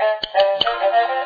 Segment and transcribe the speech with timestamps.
[0.00, 1.19] Thank you.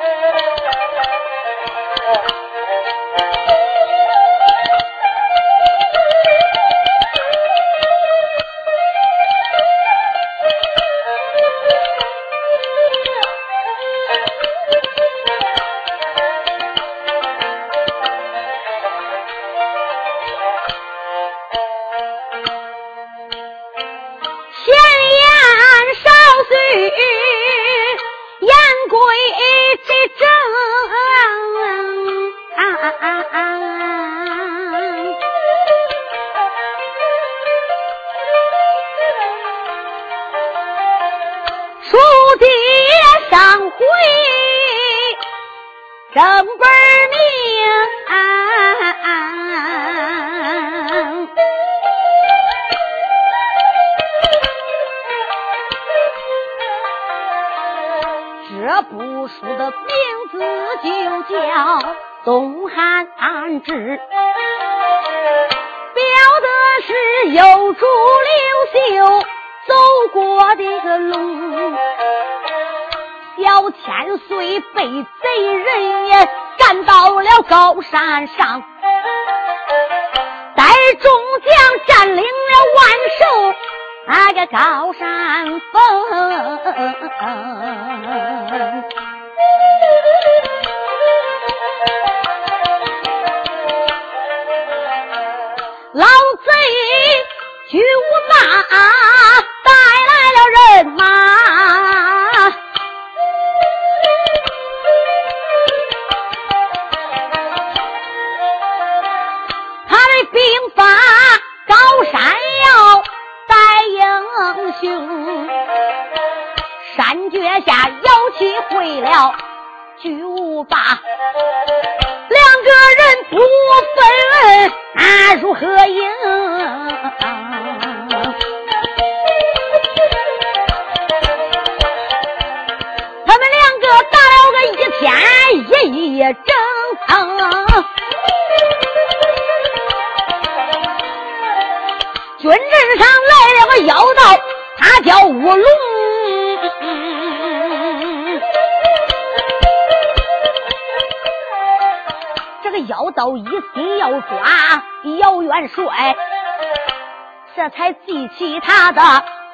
[158.29, 159.03] 其他的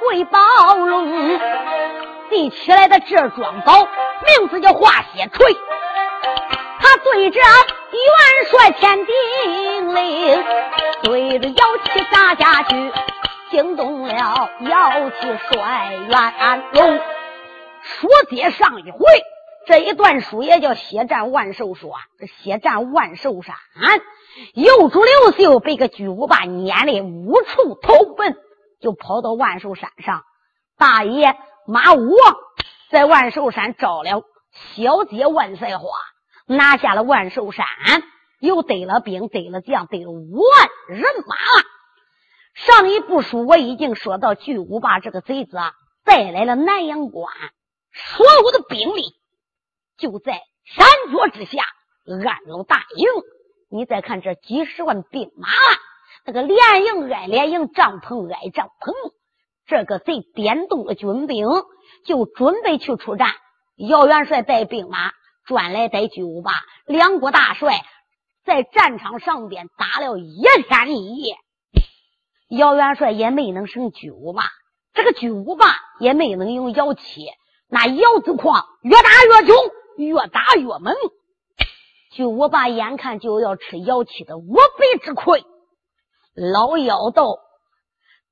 [0.00, 0.40] 鬼宝
[0.76, 1.38] 龙，
[2.30, 3.86] 第七来的这桩宝
[4.38, 5.56] 名字叫化血锤，
[6.78, 10.44] 他对着元帅天定令，
[11.02, 12.92] 对着妖气砸下去，
[13.50, 14.14] 惊动了
[14.60, 17.00] 妖气帅元龙。
[17.82, 18.98] 说接上一回，
[19.66, 21.94] 这一段书也叫血战万寿说，
[22.42, 23.56] 血战万寿山，
[24.54, 28.36] 右主刘秀被个巨无霸撵的无处投奔，
[28.80, 30.24] 就跑到万寿山上，
[30.76, 31.36] 大爷
[31.66, 32.14] 马武。
[32.90, 34.24] 在万寿山招了
[34.74, 35.84] 小姐万岁花，
[36.46, 37.64] 拿下了万寿山，
[38.40, 41.64] 又得了兵，得了将，得了五万人马了。
[42.54, 45.72] 上一部书我已经说到，巨无霸这个贼子啊，
[46.04, 47.32] 带来了南阳关
[47.92, 49.14] 所有的兵力，
[49.96, 51.62] 就在山脚之下
[52.06, 53.06] 安了大营。
[53.70, 55.48] 你再看这几十万兵马，
[56.30, 58.92] 这个连营挨连营，帐篷挨帐篷。
[59.66, 61.44] 这个贼点动了军兵，
[62.06, 63.30] 就准备去出战。
[63.76, 65.10] 姚元帅带兵马
[65.44, 66.52] 转来带巨无霸，
[66.86, 67.84] 两国大帅
[68.44, 71.34] 在战场上边打了一天一夜。
[72.48, 74.44] 姚元帅也没能胜巨无霸，
[74.94, 75.66] 这个巨无霸
[75.98, 77.26] 也没能用姚七。
[77.68, 79.56] 那姚子矿越打越穷，
[79.96, 80.94] 越打越猛。
[82.12, 85.44] 巨无霸眼看就要吃姚七的五倍之亏，
[86.34, 87.38] 老妖道。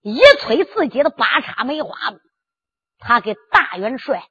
[0.00, 1.90] 一催自己的八叉梅花，
[2.98, 4.22] 他跟大元帅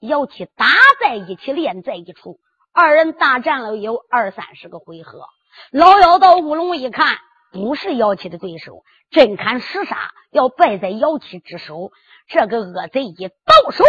[0.00, 0.66] 姚七打
[1.00, 2.40] 在一起，连在一处，
[2.72, 5.24] 二人大战了有二三十个回合。
[5.70, 7.16] 老妖道乌龙一看，
[7.52, 11.92] 不是姚七的对手，真看实杀，要败在姚七之手。
[12.26, 13.84] 这个恶贼一到手，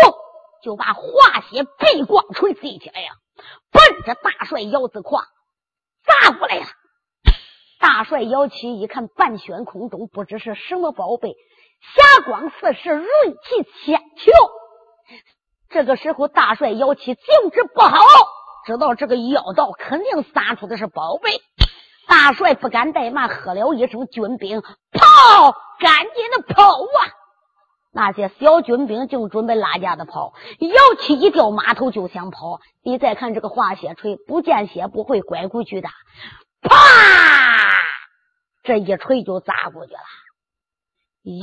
[0.61, 3.13] 就把化血背光锤飞起来呀，
[3.71, 5.25] 奔着大帅姚子矿
[6.05, 6.67] 砸过来了。
[7.85, 11.35] 大帅姚七一看半悬空中不知是什么宝贝，
[11.93, 13.05] 霞光四射，锐
[13.43, 14.31] 气千秋。
[15.69, 17.99] 这个时候，大帅姚七兴致不好，
[18.65, 21.29] 知道这个妖道肯定撒出的是宝贝。
[22.07, 26.97] 大帅不敢怠慢，喝了一声：“军兵跑，赶紧的跑啊！”
[27.93, 32.61] 那些小军兵就准备拉架子跑，姚七一掉马头就想跑。
[32.83, 35.89] 你再看这个化血锤，不见血不会拐过去的，
[36.63, 37.44] 啪！
[38.65, 39.99] 这一锤就砸过去了。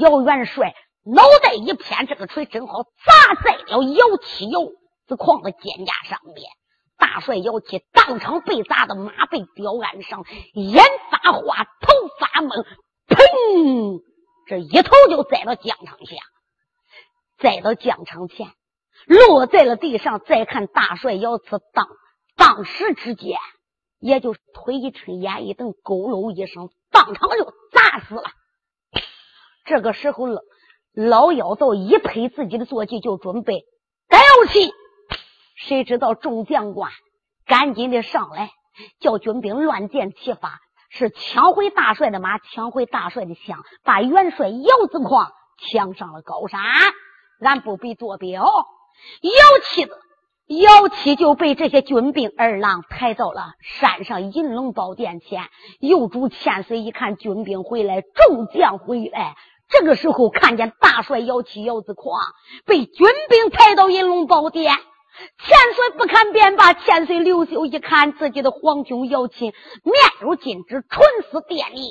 [0.01, 0.75] 姚元帅
[1.05, 4.61] 脑袋一偏，这个锤正好砸在了姚七姚
[5.07, 6.51] 子矿的肩胛上面。
[6.99, 11.89] 大帅姚七当场被砸的马背吊鞍上，眼发花，头
[12.19, 12.65] 发懵，
[13.09, 14.03] 砰！
[14.47, 16.17] 这一头就栽到疆场下。
[17.39, 18.53] 栽到疆场前，
[19.07, 20.21] 落在了地上。
[20.21, 21.89] 再看大帅姚七当
[22.37, 23.37] 当时之间，
[23.99, 28.23] 也就腿一抻，眼一瞪，咕噜一声，当场就砸死了。
[29.65, 30.43] 这个时候，老
[30.95, 33.65] 老妖道一拍自己的坐骑，就准备
[34.09, 34.19] 带
[34.49, 34.73] 起。
[35.57, 36.91] 谁知道众将官
[37.47, 38.51] 赶紧的上来，
[39.01, 40.59] 叫军兵乱箭齐发，
[40.91, 45.33] 是抢回大帅的马，抢回大帅的枪，把元帅姚子矿
[45.71, 46.61] 抢上了高山。
[47.41, 49.99] 俺不必做表，姚七子
[50.47, 55.45] 姚七就被这些军兵二郎抬到了山上银龙宝殿前。
[55.81, 59.37] 右主千岁一看军兵回来，众将回来，
[59.69, 62.21] 这个时候看见大帅姚七姚子狂
[62.67, 66.75] 被军兵抬到银龙宝殿，千岁不看便罢。
[66.75, 69.55] 千岁刘秀一看自己的皇兄姚七面
[70.21, 71.01] 如金纸，唇
[71.31, 71.89] 似电力，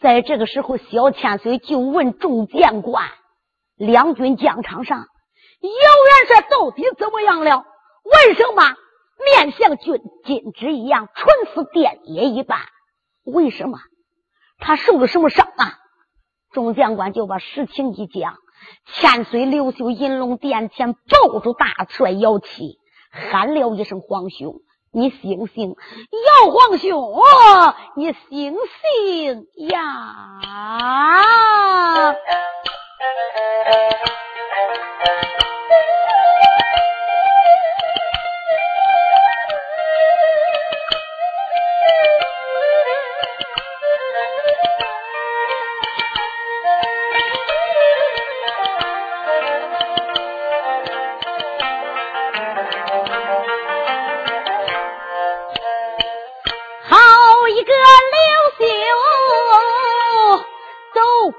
[0.00, 3.04] 在这个时候，小千岁就问众将官。
[3.76, 5.06] 两军疆场上，
[5.68, 7.64] 姚元帅到底怎么样了？
[8.04, 8.76] 为什么
[9.24, 12.58] 面像军金纸一样，唇似电也一般？
[13.24, 13.78] 为什么
[14.58, 15.78] 他受了什么伤啊？
[16.52, 18.36] 众将官就把实情一讲。
[18.86, 22.78] 千岁刘秀银龙殿前抱住大帅姚七，
[23.10, 24.62] 喊了一声：“皇兄，
[24.92, 25.76] 你醒醒！
[26.44, 27.20] 姚皇兄，
[27.96, 30.40] 你醒醒呀！”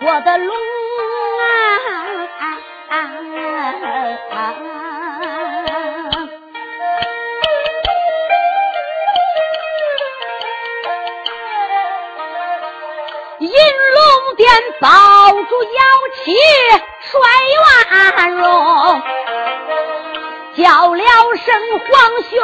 [0.07, 0.55] 我的龙
[1.41, 1.47] 啊，
[13.39, 14.47] 银龙殿。
[14.79, 14.89] 抱
[15.31, 15.81] 住姚
[16.13, 16.35] 七
[16.99, 17.19] 摔
[17.63, 19.01] 万荣，
[20.55, 21.03] 叫了
[21.37, 21.45] 声
[21.79, 21.89] 皇
[22.29, 22.35] 兄，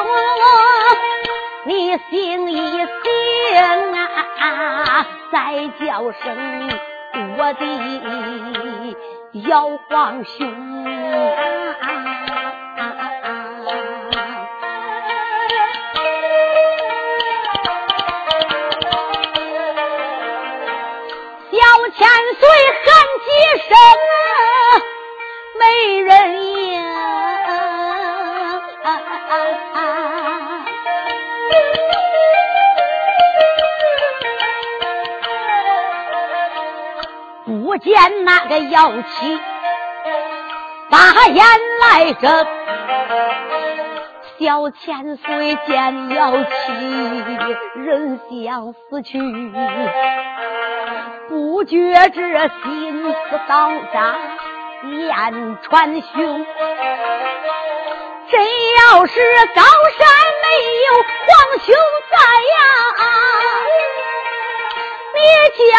[1.66, 3.94] 你醒一醒
[4.40, 5.06] 啊！
[5.32, 5.36] 再
[5.86, 6.26] 叫声
[7.38, 7.62] 我的
[9.48, 10.40] 姚皇兄。
[21.94, 22.88] 千岁喊
[23.26, 23.28] 几
[23.68, 23.76] 声，
[25.60, 25.64] 没
[26.00, 26.10] 人
[37.72, 39.40] 不见那个妖气，
[40.90, 41.46] 把眼
[41.80, 42.46] 来睁。
[44.38, 46.74] 小千岁见妖气，
[47.80, 49.18] 人想死去。
[51.30, 54.18] 不觉这心思刀扎，
[54.84, 56.46] 眼穿胸。
[58.30, 58.44] 真
[58.80, 59.14] 要是
[59.56, 60.10] 高山
[60.42, 60.46] 没
[60.90, 60.92] 有
[61.24, 61.74] 黄兄
[62.12, 62.18] 在
[62.52, 62.60] 呀，
[65.16, 65.20] 你
[65.58, 65.72] 叫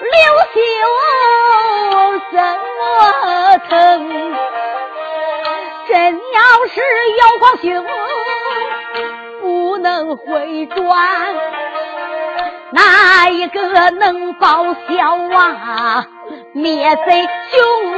[0.00, 0.10] 刘
[0.54, 0.58] 秀
[2.32, 2.36] 怎
[2.78, 3.74] 么疼？
[5.88, 6.40] 真要
[6.72, 6.80] 是
[7.18, 7.66] 有光兄
[9.40, 10.78] 不能回转。
[12.72, 16.06] 哪一个能报效啊？
[16.52, 17.89] 灭贼凶，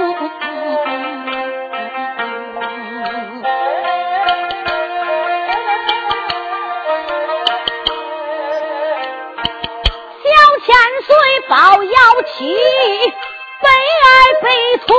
[11.63, 11.93] 岁报妖
[12.27, 12.57] 气，
[13.61, 14.51] 悲哀悲
[14.85, 14.91] 痛！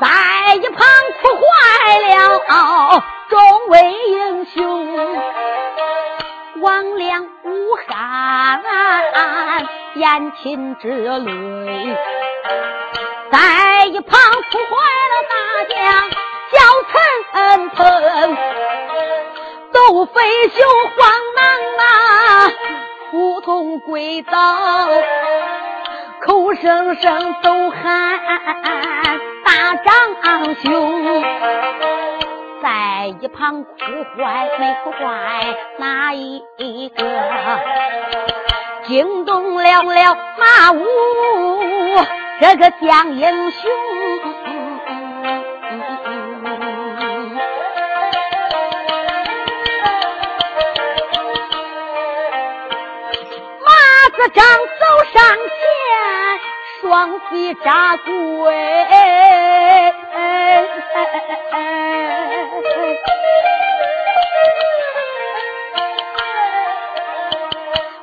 [0.00, 0.06] 在
[0.54, 0.82] 一旁。
[1.20, 5.14] 哭坏了众位英雄，
[6.62, 8.62] 王良武汉
[9.94, 11.96] 眼噙之泪，
[13.30, 14.18] 在一旁
[14.50, 14.91] 哭坏
[20.22, 20.62] 叫陈鹏，窦飞雄
[20.96, 21.02] 慌
[21.34, 21.42] 忙。
[21.78, 22.50] 啊，
[23.10, 24.36] 扑通跪倒，
[26.24, 28.20] 口声声都喊
[29.44, 31.22] 大长兄，
[32.62, 33.70] 在一旁哭
[34.16, 36.42] 坏没哭坏哪一
[36.90, 37.04] 个？
[38.84, 40.86] 惊动了了马武
[42.40, 43.70] 这个将英雄。
[54.28, 55.60] 张走上前，
[56.80, 58.12] 双膝扎跪。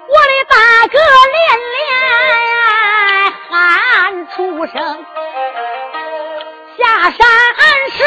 [0.07, 0.55] 我的大
[0.87, 0.97] 哥
[1.31, 1.39] 连
[1.75, 1.79] 连
[3.49, 5.05] 喊出声，
[6.77, 7.19] 下山
[7.91, 7.97] 时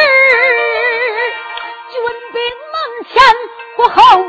[1.91, 1.95] 军
[2.33, 2.41] 兵
[2.73, 2.75] 门
[3.09, 3.13] 前
[3.77, 4.22] 不后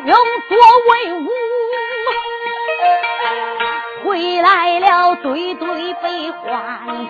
[6.03, 7.07] 悲欢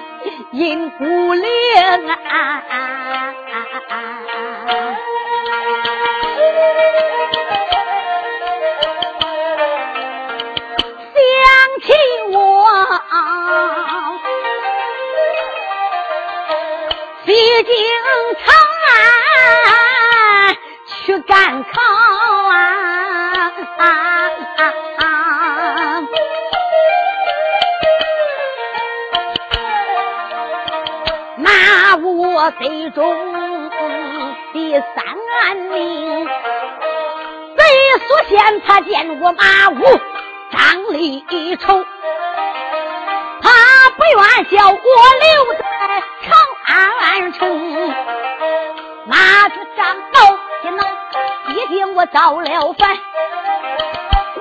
[0.52, 1.48] 因孤零
[2.08, 2.64] 啊。
[17.26, 17.32] 西
[17.64, 17.74] 京
[18.46, 18.56] 长
[18.90, 21.93] 安去赶考
[32.44, 33.72] 我最中
[34.52, 36.26] 第三名，
[37.56, 37.64] 北
[38.06, 39.82] 苏县他见过马武
[40.52, 41.24] 张立
[41.56, 41.86] 丑，
[43.42, 43.50] 他
[43.92, 45.64] 不愿叫我留在
[46.24, 46.36] 长。
[46.68, 47.94] 安城，
[49.06, 50.86] 马子张宝天能
[51.56, 52.90] 一定我造了反，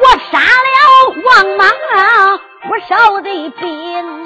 [0.01, 0.75] 我杀了
[1.25, 1.71] 王莽，
[2.69, 4.25] 我烧的兵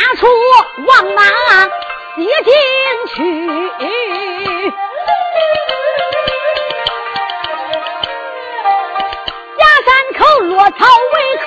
[0.00, 0.02] 啊！
[0.02, 0.26] 我杀出
[0.86, 1.20] 王莽
[2.16, 2.52] 西京
[3.14, 3.18] 去。
[9.58, 9.88] 夹山
[10.18, 10.76] 口落草
[11.12, 11.46] 为寇，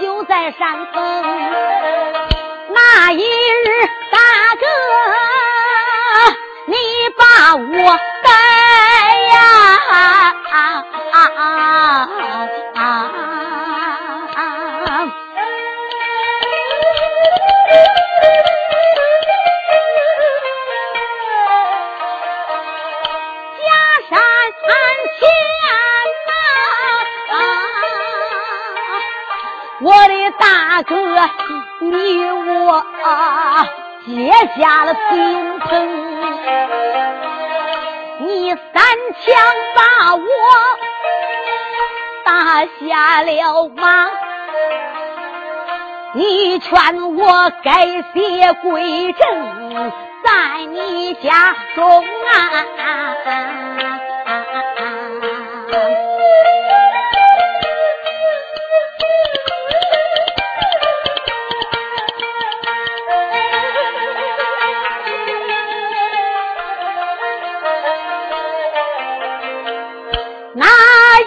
[0.00, 0.98] 就在山峰。
[2.70, 3.28] 那一日，
[4.10, 4.18] 大
[4.56, 4.66] 哥，
[6.66, 6.74] 你
[7.16, 7.98] 把我
[34.56, 35.68] 下了金朋，
[38.20, 38.82] 你三
[39.20, 39.34] 枪
[39.74, 40.22] 把我
[42.24, 44.06] 打下了马，
[46.12, 49.92] 你劝我改邪归正，
[50.24, 52.04] 在你家中啊。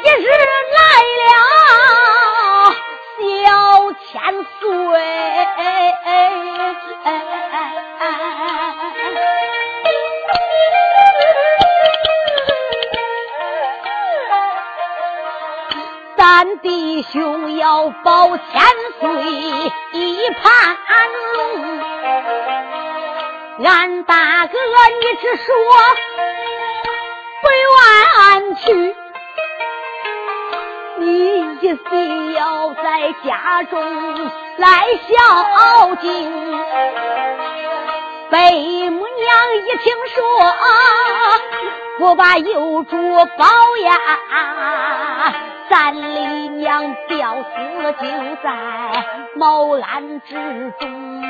[0.08, 0.80] 一日来
[1.20, 1.28] 了
[3.20, 4.08] 小千
[4.58, 4.64] 岁。
[16.16, 18.46] 咱弟兄要保千
[19.02, 19.10] 岁
[19.92, 20.78] 一盘
[21.34, 21.36] 龙
[23.66, 25.54] 俺大哥你只说
[27.42, 28.97] 不愿去。
[31.68, 33.78] 一心要在家中
[34.56, 36.08] 来孝敬。
[38.30, 40.24] 贝母娘一听说，
[42.00, 42.96] 不把幼主
[43.38, 43.46] 保
[43.84, 44.00] 呀。
[45.70, 47.50] 咱李娘吊死
[48.02, 48.08] 就
[48.42, 48.50] 在
[49.36, 51.22] 茅庵之中，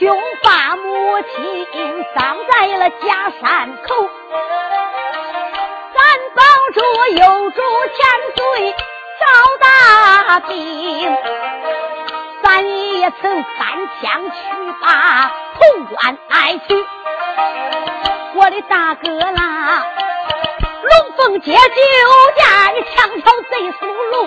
[0.00, 4.08] 兄把母亲葬在了假山口，
[5.94, 6.00] 咱
[6.34, 6.42] 保
[6.72, 6.80] 住
[7.18, 7.60] 幼主
[7.92, 8.00] 千
[8.34, 8.74] 岁
[9.20, 9.26] 找
[9.60, 11.16] 大兵。
[12.42, 13.60] 咱也曾三
[14.00, 14.38] 枪去
[14.80, 16.74] 把潼关来取，
[18.36, 19.86] 我的大哥啦，
[20.82, 21.58] 龙凤接酒
[22.38, 24.26] 家，你强挑贼属龙。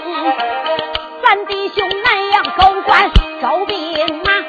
[1.24, 3.12] 咱弟兄南阳高官
[3.42, 4.42] 招兵马，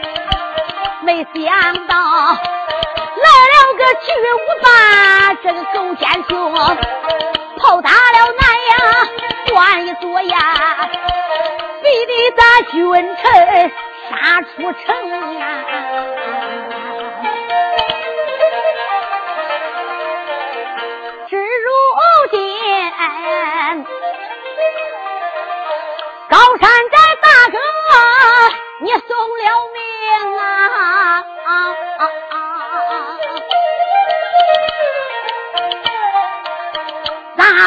[1.04, 6.32] 没想到来了个巨无霸，这个狗奸雄
[7.58, 8.78] 炮打了南阳
[9.52, 10.88] 关一座呀，
[11.82, 13.70] 逼得咱君臣
[14.08, 15.22] 杀出城啊！
[21.28, 21.68] 只如
[22.30, 22.34] 今
[26.30, 27.58] 高山寨大哥，
[28.80, 29.44] 你送了
[29.74, 29.78] 命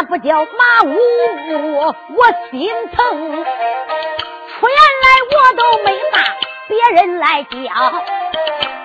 [0.03, 0.95] 不叫马武？
[2.15, 3.45] 我心疼。
[4.59, 6.15] 出言来我都没骂
[6.67, 7.55] 别人来讲，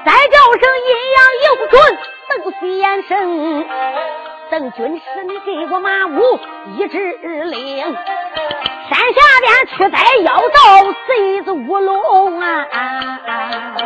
[0.04, 1.75] 再叫声阴阳有准，
[2.28, 3.11] 邓飞眼生。
[4.50, 6.38] 邓军师，你给我马武
[6.76, 6.99] 一指
[7.45, 7.97] 令。
[8.90, 12.66] 山下边去逮妖道贼子乌龙啊！
[13.78, 13.83] 这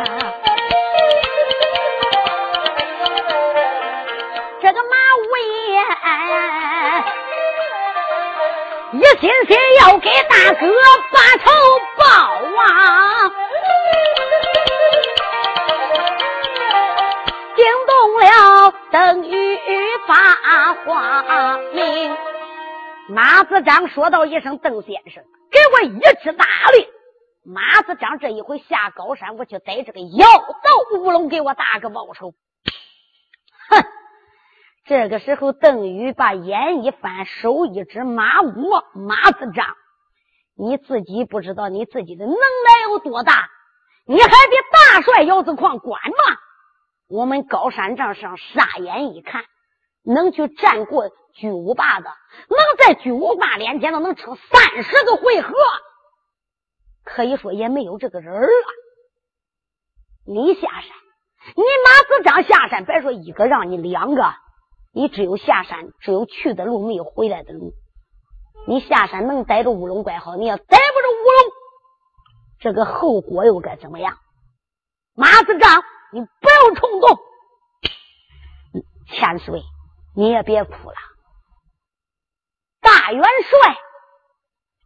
[8.97, 10.65] 一心心要给大哥
[11.11, 11.51] 把仇
[11.99, 12.03] 报
[12.63, 13.29] 啊！
[17.55, 19.59] 惊动了邓玉
[20.07, 22.17] 发花名。
[23.09, 26.87] 马子章说道一声：“邓先生，给我一支大令。”
[27.45, 32.33] 马子章这一回下高山，我去逮这个妖道乌龙，给我大哥报仇。
[33.69, 33.83] 哼！
[34.87, 39.65] 这个时候，邓宇把眼一翻，手一指：“马武，马子章，
[40.57, 43.49] 你自己不知道你自己的能耐有多大？
[44.05, 46.37] 你还比大帅姚子矿管吗？
[47.09, 49.43] 我们高山帐上傻眼一看。”
[50.09, 52.09] 能去战过巨无霸的，
[52.47, 55.53] 能在巨无霸面前都能撑三十个回合，
[57.03, 58.47] 可以说也没有这个人了。
[60.25, 60.83] 你下山，
[61.57, 64.33] 你马子章下山，别说一个，让你两个，
[64.97, 67.73] 你只有下山，只有去的路，没有回来的路。
[68.67, 71.53] 你下山能逮着乌龙怪好，你要逮不着乌龙，
[72.59, 74.17] 这个后果又该怎么样？
[75.13, 77.19] 马子章，你不要冲动，
[79.11, 79.61] 千岁。
[80.15, 80.95] 你也别哭了，
[82.81, 83.77] 大元帅，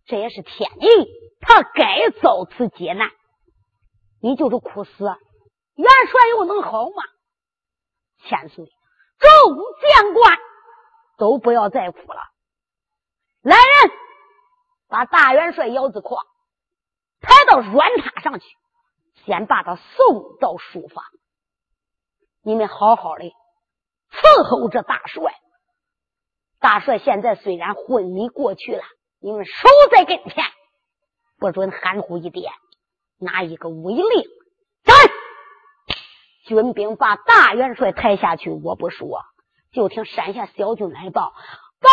[0.07, 1.07] 这也是天意，
[1.39, 3.09] 他该遭此劫难。
[4.21, 7.01] 你就是哭死，元帅又能好吗？
[8.27, 8.65] 千岁，
[9.21, 10.37] 众将官
[11.17, 12.19] 都不要再哭了。
[13.41, 13.91] 来人，
[14.89, 16.25] 把大元帅姚子矿
[17.21, 18.45] 抬到软榻上去，
[19.25, 21.05] 先把他送到书房。
[22.43, 23.31] 你们好好的。
[24.11, 25.33] 伺候着大帅，
[26.59, 28.83] 大帅现在虽然昏迷过去了，
[29.21, 30.43] 你们守在跟前，
[31.37, 32.51] 不准含糊一点。
[33.19, 34.23] 拿一个威令，
[34.83, 34.95] 站！
[36.51, 39.21] 军兵把大元帅抬下去，我不说，
[39.71, 41.31] 就听山下小军来报：
[41.79, 41.89] 报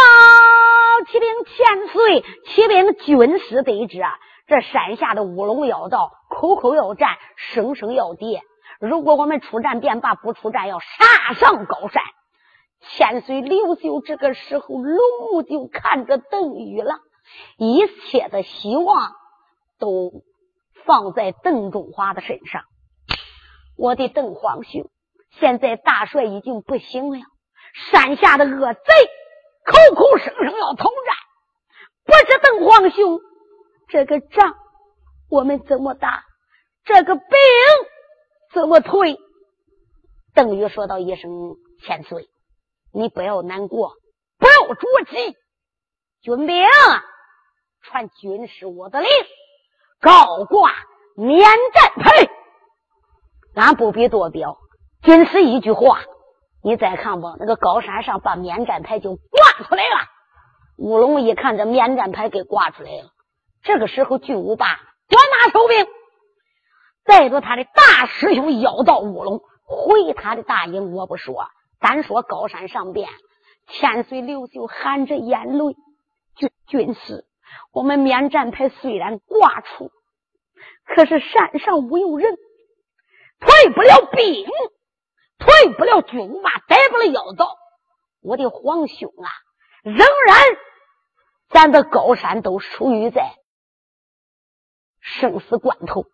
[1.06, 4.18] 启禀千岁，启禀军师得知啊，
[4.48, 8.42] 这山下的乌龙妖道口口要战，声声要跌。
[8.80, 12.02] 如果我们出战便罢，不出战要杀上高山。
[12.80, 14.98] 千岁刘秀这个时候，龙
[15.30, 16.96] 目就看着邓禹了，
[17.58, 19.12] 一切的希望
[19.78, 20.24] 都
[20.84, 22.62] 放在邓中华的身上。
[23.78, 24.90] 我的邓皇兄，
[25.38, 27.20] 现在大帅已经不行了，
[27.92, 28.80] 山下的恶贼
[29.64, 31.14] 口口声声要投战，
[32.04, 33.20] 不知邓皇兄
[33.88, 34.56] 这个仗
[35.30, 36.24] 我们怎么打？
[36.84, 37.26] 这个兵？
[38.52, 39.16] 怎么退？
[40.34, 41.30] 邓禹说道一声
[41.84, 42.28] ：“千岁，
[42.92, 43.92] 你不要难过，
[44.38, 45.36] 不要着急。
[46.20, 46.66] 军兵，
[47.82, 49.08] 传军师我的令，
[50.00, 50.72] 高挂
[51.14, 52.28] 免战牌。
[53.58, 54.56] 俺不必多表，
[55.02, 55.98] 军师一句话，
[56.62, 57.34] 你再看吧。
[57.40, 60.06] 那个高山上把免战牌就挂出来了。
[60.76, 63.10] 乌龙一看这免战牌给挂出来了，
[63.62, 64.66] 这个时候巨无霸
[65.08, 65.86] 转马收兵。”
[67.04, 71.48] 带着他的大师兄妖道乌龙回他的大营，我不说，
[71.80, 73.08] 单说高山上边，
[73.66, 75.74] 千岁刘秀含着眼泪，
[76.36, 77.24] 军军师，
[77.72, 79.90] 我们免战牌虽然挂出，
[80.84, 82.36] 可是山上无有人，
[83.40, 84.46] 退不了兵，
[85.38, 87.56] 退不了军马，逮不了妖道。
[88.20, 89.30] 我的皇兄啊，
[89.82, 90.44] 仍然
[91.48, 93.34] 咱的高山都属于在
[95.00, 96.04] 生死关头。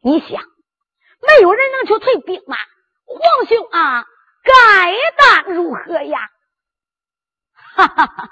[0.00, 2.56] 你想，没有人能去退兵马？
[3.06, 4.04] 皇兄啊，
[4.42, 4.94] 该
[5.44, 6.18] 当如何呀？
[7.78, 8.30] 哈哈哈！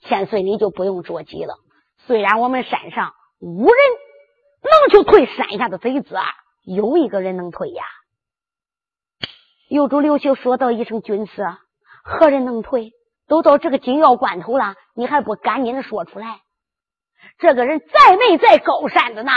[0.00, 1.54] 千岁，你就不用着急了。
[2.06, 3.76] 虽然我们山上无人
[4.62, 6.24] 能去退山下的贼子啊，
[6.62, 7.84] 有一个人能退呀。
[9.68, 11.46] 有主刘秀说道一声：“军师，
[12.02, 12.92] 何人能退？
[13.28, 16.40] 都到这个紧要关头了，你还不赶紧的说出来？
[17.38, 19.30] 这个人在没在高山的呢？”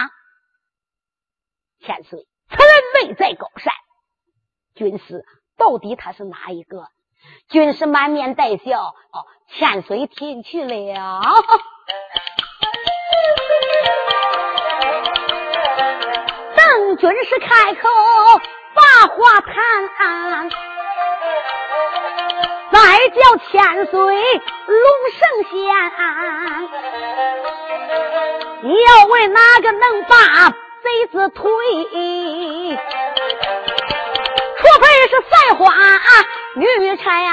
[1.82, 3.74] 千岁，此人没在高山。
[4.74, 5.24] 军师，
[5.56, 6.88] 到底他是哪一个？
[7.50, 11.22] 军师满面带笑：“哦，千岁听去了。”
[17.04, 17.90] 军师开口。
[18.76, 19.54] 把话谈，
[22.72, 25.54] 再叫千岁龙圣仙，
[28.64, 30.16] 你要问哪个能把
[30.82, 31.44] 贼子推？
[34.58, 35.62] 除非是赛花
[36.56, 37.30] 女婵娟呀。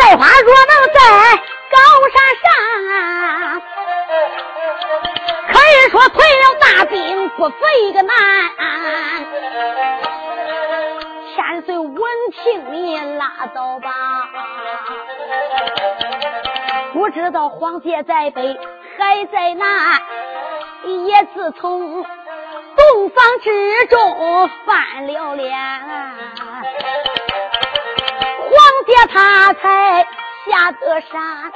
[0.00, 1.00] 赛花若能在
[1.70, 1.76] 高
[2.08, 3.60] 山上，
[5.52, 8.14] 可以说退了大兵不费个难。
[11.36, 12.00] 千岁闻
[12.32, 13.90] 听你拉倒吧，
[16.94, 18.58] 不知道皇姐在北
[18.98, 20.00] 还在南，
[21.04, 25.60] 也自从洞房之中翻了脸。
[28.90, 30.04] 皇爹他才
[30.46, 31.52] 下得山，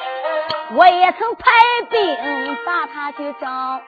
[0.77, 1.51] 我也曾派
[1.91, 3.81] 兵把他去找，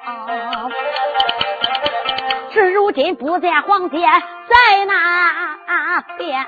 [2.53, 4.01] 至如今不见皇爹
[4.49, 6.41] 在那边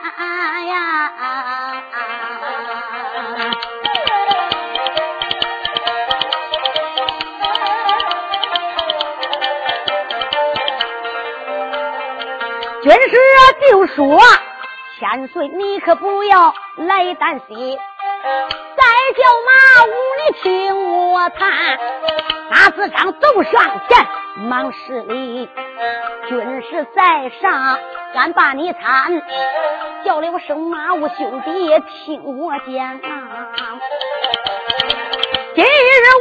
[0.67, 1.13] 呀。
[12.83, 13.17] 军师
[13.71, 14.19] 就说。
[14.99, 17.79] 千岁，你可不要来担心。
[18.77, 18.83] 再
[19.17, 19.51] 叫马
[19.85, 20.49] 武，你听
[21.13, 21.79] 我谈。
[22.51, 24.07] 马子张走上前，
[24.49, 25.49] 忙施礼。
[26.29, 27.79] 军师在上，
[28.15, 29.23] 敢把你参。
[30.05, 33.51] 叫了声马武兄弟，听我讲啊。
[35.55, 35.67] 今日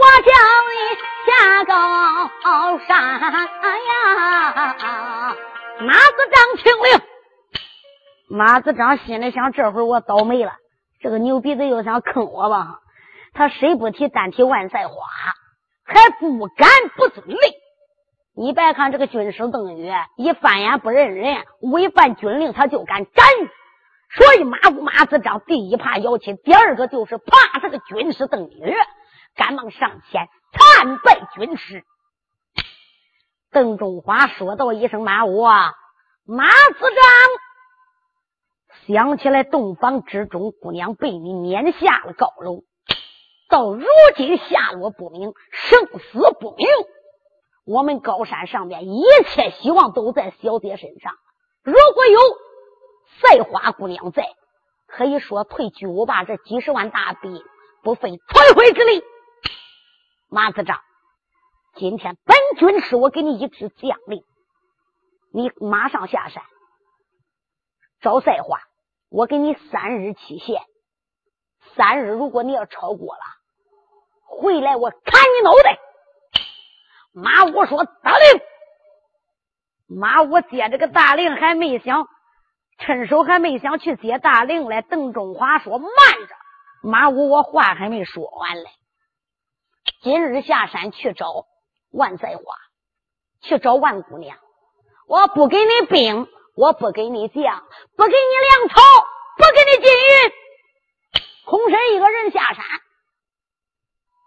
[0.02, 0.32] 我叫
[0.72, 0.78] 你
[1.26, 2.90] 下高山
[3.88, 3.96] 呀，
[5.80, 7.07] 马子张听令。
[8.30, 10.54] 马子章心里想：这会儿我倒霉了，
[11.00, 12.82] 这个牛鼻子又想坑我吧？
[13.34, 14.96] 他谁不提单提万赛花，
[15.86, 17.38] 还不敢不遵令。
[18.36, 23.26] 你别看这个军师邓禹一翻眼不认人，违反军令他就敢斩。
[24.16, 28.76] 所以马武马子章第一怕姚钦，第二个就是怕这个军师邓禹，
[29.36, 31.84] 赶忙上前参拜军师。
[33.52, 35.46] 邓中华说道一声：“马武，
[36.26, 37.04] 马子章。”
[38.88, 42.62] 想起来，洞房之中，姑娘被你撵下了高楼，
[43.50, 46.66] 到如今下落不明，生死不明。
[47.66, 51.14] 我们高山上面一切希望都在小姐身上。
[51.64, 52.20] 如果有
[53.20, 54.26] 赛花姑娘在，
[54.86, 57.44] 可以说退巨无霸这几十万大兵
[57.84, 59.04] 不费吹灰之力。
[60.30, 60.80] 马子章，
[61.76, 64.24] 今天本军师我给你一支将令，
[65.34, 66.42] 你马上下山
[68.00, 68.62] 找赛花。
[69.10, 70.62] 我给你三日期限，
[71.76, 73.22] 三日如果你要超过了，
[74.26, 75.80] 回来我砍你脑袋。
[77.14, 78.42] 马武说：“大令。”
[79.88, 82.08] 马武接这个大令还没想，
[82.78, 84.82] 趁手还没想去接大令来。
[84.82, 85.90] 邓中华说：“慢
[86.28, 86.36] 着，
[86.84, 88.70] 马武，我话还没说完嘞。
[90.02, 91.48] 今日下山去找
[91.92, 92.44] 万载花，
[93.42, 94.38] 去找万姑娘，
[95.08, 97.64] 我不给你兵。”我不给你将，
[97.96, 98.16] 不给你
[98.50, 98.82] 粮草，
[99.38, 100.32] 不给你金银，
[101.46, 102.66] 空身一个人下山。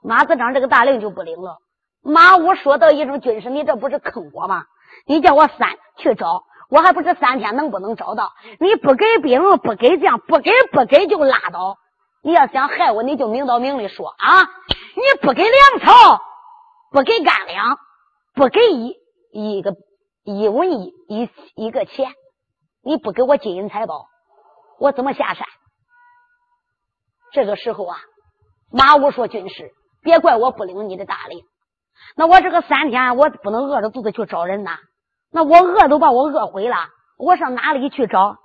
[0.05, 1.59] 马子章这个大令就不领了。
[2.03, 4.65] 马武说道一声：“军师，你这不是坑我吗？
[5.07, 8.33] 你叫我三去找，我还不知三天能不能找到。
[8.61, 11.79] 你不给兵，不给将，不给不给就拉倒。
[12.23, 14.43] 你要想害我，你就明刀明里说啊！
[14.95, 16.23] 你不给粮草，
[16.93, 17.77] 不给干粮，
[18.35, 18.95] 不给一
[19.33, 19.75] 一个
[20.23, 22.13] 一文一一一个钱。”
[22.83, 24.07] 你不给我金银财宝，
[24.79, 25.47] 我怎么下山？
[27.33, 27.99] 这个时候啊，
[28.73, 29.71] 马武说：“军师，
[30.03, 31.45] 别怪我不领你的大礼。
[32.17, 34.79] 那我这个三天，我不能饿着肚子去找人呐。
[35.31, 36.77] 那我饿都把我饿毁了，
[37.19, 38.37] 我上哪里去找？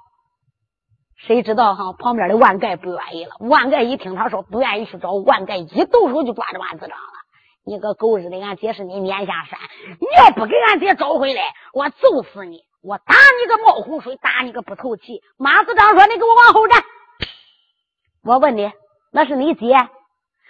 [1.18, 1.94] 谁知道哈？
[1.94, 3.38] 旁边的万盖不愿意了。
[3.40, 7.14] 万盖一听他说不愿意去找，万盖一动手就抓着万子章了。
[7.66, 9.58] 你个狗日的，俺爹是你撵下山，
[10.00, 11.42] 你要不给俺爹找回来，
[11.74, 12.64] 我揍死你！
[12.86, 15.20] 我打你个冒洪水，打你个不透气！
[15.38, 16.84] 马子章说：“你给我往后站。”
[18.24, 18.72] 我问你，
[19.12, 19.66] 那是你姐，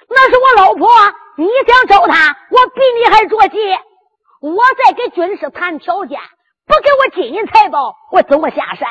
[0.09, 0.89] 那是我老婆。
[1.37, 3.57] 你想找她，我比你还着急。
[4.41, 6.19] 我在给军师谈条件，
[6.65, 8.89] 不给我金银财宝，我怎么下山？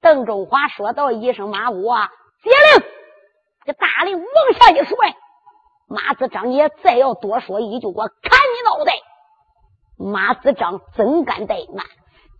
[0.00, 1.92] 邓中华说道一声：“马武，
[2.42, 2.86] 接令！”
[3.66, 5.14] 这大令往下一甩，
[5.86, 8.92] 马子章也再要多说一句，我砍你脑袋！
[9.98, 11.84] 马子章怎敢怠慢？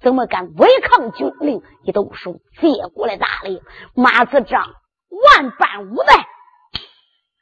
[0.04, 1.62] 怎么敢违抗军令？
[1.82, 3.62] 一动手接过来大令，
[3.96, 4.74] 马子章
[5.08, 6.26] 万般无奈，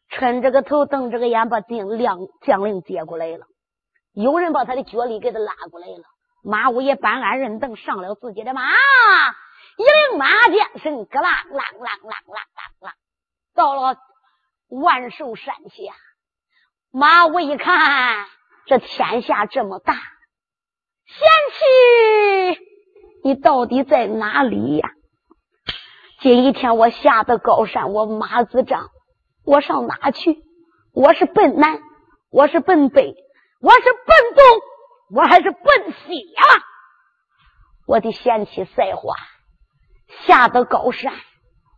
[0.08, 3.46] 抻着个头，瞪着个眼，把定亮将令接过来了。
[4.12, 6.04] 有人把他的脚力给他拉过来了。
[6.44, 8.62] 马五爷搬鞍认凳，上了自己的马。
[9.76, 12.38] 一领马缰绳，咯啦啦啦啦啦
[12.78, 12.94] 啦啦，
[13.56, 13.96] 到了
[14.68, 15.94] 万寿山下。
[16.92, 18.26] 马五一看，
[18.66, 19.94] 这天下这么大，
[21.12, 21.28] 贤
[22.54, 22.60] 妻，
[23.22, 24.88] 你到底在哪里呀？
[26.22, 28.88] 今一天我下的高山，我马子长，
[29.44, 30.38] 我上哪去？
[30.94, 31.82] 我是奔南，
[32.30, 33.14] 我是奔北，
[33.60, 34.44] 我是奔东，
[35.14, 36.42] 我还是奔西呀？
[37.86, 39.14] 我的贤妻赛花。
[40.26, 41.12] 下得高山，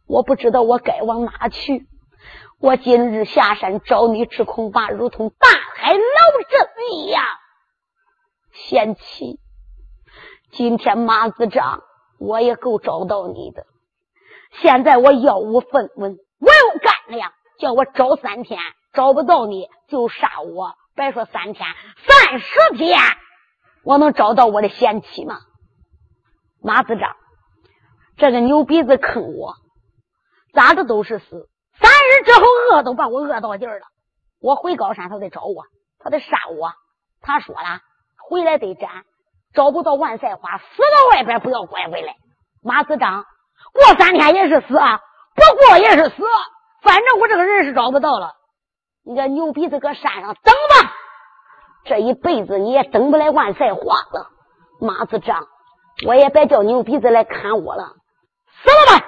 [0.06, 1.88] 我不知道我该往哪去。
[2.60, 5.98] 我今日下山找你，只恐怕如同大海捞
[6.48, 7.24] 针一样。
[8.54, 9.40] 贤妻，
[10.52, 11.82] 今天马子章
[12.20, 13.66] 我也够找到你的。
[14.62, 18.60] 现在我腰无分文，我有干粮，叫我找三天，
[18.92, 20.76] 找不到你就杀我。
[20.94, 21.68] 别说三天，
[22.06, 22.96] 三十天，
[23.82, 25.40] 我能找到我的贤妻吗？
[26.62, 27.16] 马子章。
[28.16, 29.56] 这个牛鼻子坑我，
[30.52, 31.48] 咋的都是死。
[31.72, 33.86] 三日之后，饿都把我饿到劲儿了。
[34.38, 35.64] 我回高山，他得找我，
[35.98, 36.72] 他得杀我。
[37.20, 37.80] 他说了，
[38.28, 38.90] 回来得斩，
[39.54, 42.14] 找不到万赛花，死到外边不要拐回来。
[42.62, 43.24] 马子章
[43.72, 45.00] 过三天也是死啊，
[45.34, 46.22] 不过也是死，
[46.82, 48.32] 反正我这个人是找不到了。
[49.04, 50.92] 你这牛鼻子搁山上等吧，
[51.84, 54.30] 这一辈子你也等不来万赛花了。
[54.80, 55.46] 马子章，
[56.06, 57.92] 我也别叫牛鼻子来看我了。
[58.62, 59.06] 死了吧！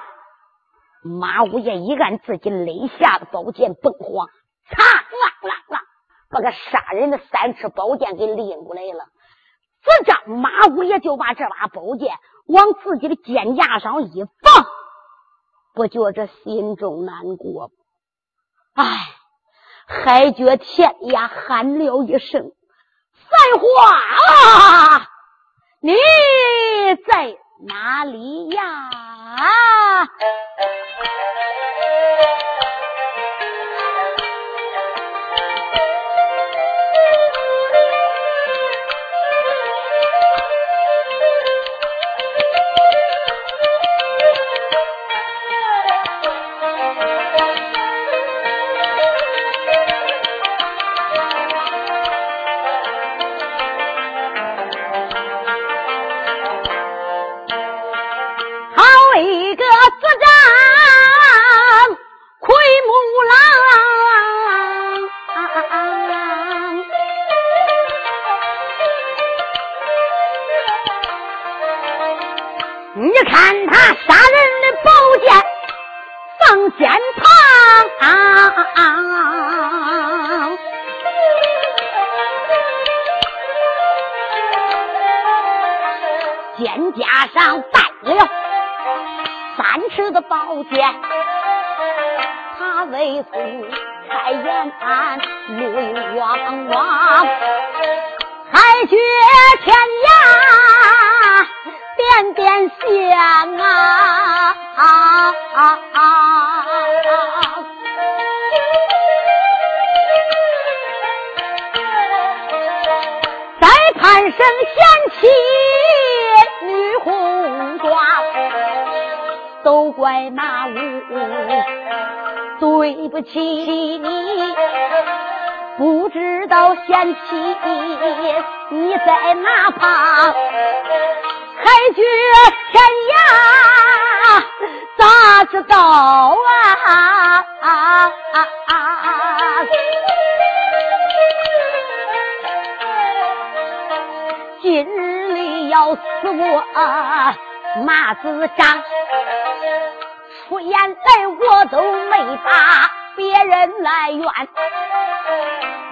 [1.02, 4.28] 马五爷一按自己肋下的宝剑，崩晃，
[4.68, 5.80] 嚓啦啦啦，
[6.28, 9.06] 把个杀人的三尺宝剑给拎过来了。
[9.82, 14.66] 这张马五爷就把这把宝剑往自己的肩胛上一放，
[15.74, 17.70] 不觉着心中难过。
[18.74, 18.84] 唉，
[19.86, 22.50] 还觉天涯喊了一声
[23.14, 23.92] ：“赛花
[24.98, 25.08] 啊，
[25.80, 25.94] 你
[27.06, 27.36] 在
[27.66, 28.90] 哪里呀？”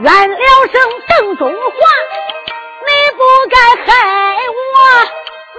[0.00, 0.36] 怨了
[0.72, 1.56] 声邓中华，
[2.84, 3.88] 你不该害
[4.50, 4.66] 我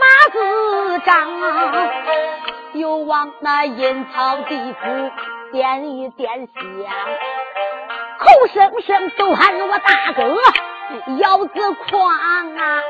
[0.01, 0.37] 马子
[1.05, 1.13] 张，
[2.73, 5.11] 又往那阴曹地府
[5.53, 6.61] 点一点香，
[8.19, 10.23] 口声声都喊我大哥
[11.17, 11.53] 腰子
[11.89, 12.09] 狂
[12.57, 12.83] 啊！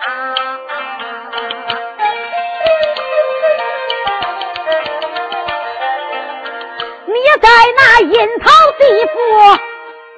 [7.06, 8.46] 你在那阴曹
[8.80, 9.14] 地府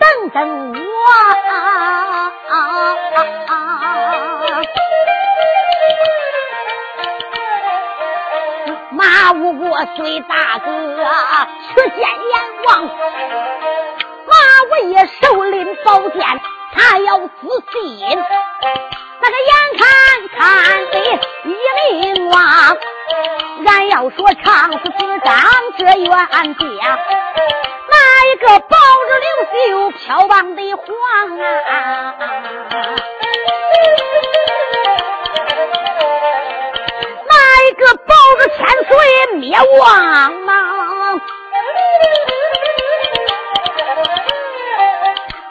[0.08, 0.86] 等等我，
[8.92, 10.70] 马武我随大哥
[11.76, 12.34] 去见阎
[12.66, 12.86] 王，
[14.26, 14.32] 马
[14.70, 16.22] 武也手拎宝剑，
[16.74, 17.32] 他要自
[17.72, 17.76] 信。
[19.20, 19.84] 那个眼看
[20.38, 20.40] 看
[20.90, 20.96] 的
[21.44, 21.48] 一
[21.92, 22.38] 命亡。
[23.66, 25.36] 俺要说长死此章
[25.78, 26.20] 这冤家，
[27.90, 30.86] 哪一个抱着刘秀飘亡的皇
[31.40, 31.70] 啊？
[37.28, 38.58] 哪一个抱着千
[38.90, 38.92] 岁
[39.36, 40.52] 灭亡吗？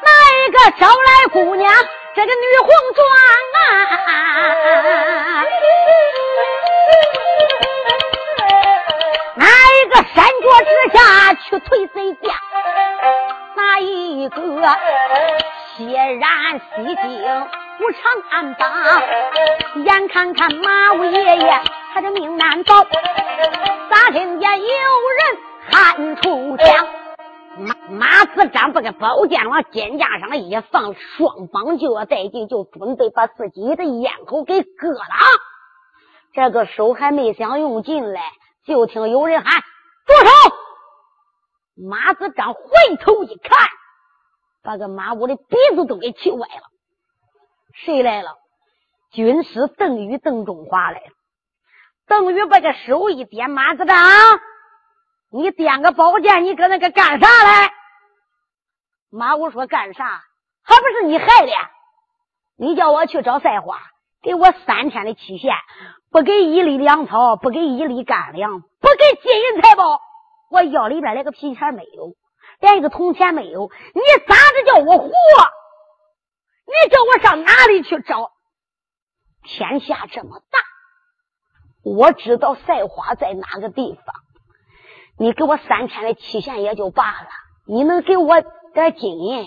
[0.02, 1.72] 哪一个招来姑娘
[2.14, 3.06] 这个女红妆
[3.54, 3.66] 啊？
[9.36, 10.30] 哪一个山脚
[10.64, 12.32] 之下去推贼家，
[13.56, 14.40] 哪一个
[15.76, 16.64] 血染西
[17.02, 17.06] 京
[17.78, 18.70] 不长安邦？
[19.84, 21.60] 眼看看马五爷爷
[21.92, 22.82] 他的命难保，
[23.90, 25.38] 咋听见有人
[25.70, 26.86] 喊出枪？
[27.58, 34.98] 马马子张把个宝剑往肩架上一放，双方就要带进，就准备把自己的咽喉给割了。
[36.36, 38.20] 这个手还没想用劲嘞，
[38.66, 39.62] 就听有人喊。
[40.04, 40.56] 住手！
[41.88, 42.60] 马子张回
[43.00, 43.68] 头一看，
[44.62, 46.62] 把个马武的鼻子都给气歪了。
[47.72, 48.36] 谁来了？
[49.12, 51.12] 军师邓禹、邓中华来了。
[52.06, 53.96] 邓禹把个手一点，马子张，
[55.30, 57.72] 你掂个宝剑，你搁那个干啥来？
[59.08, 60.22] 马武说：“干啥？
[60.62, 61.52] 还不是你害的？
[62.58, 63.80] 你叫我去找赛花，
[64.22, 65.54] 给我三天的期限，
[66.16, 70.00] 不给一粒粮草，不给一粒干粮。”不给金银财宝，
[70.50, 72.14] 我腰里边连个皮钱没有，
[72.58, 73.70] 连一个铜钱没有。
[73.92, 75.08] 你咋着叫我活？
[75.08, 78.30] 你叫我上哪里去找？
[79.42, 80.58] 天下这么大，
[81.84, 84.14] 我知道赛花在哪个地方。
[85.18, 87.28] 你给我三天的期限也就罢了，
[87.66, 88.40] 你能给我
[88.72, 89.44] 点金银？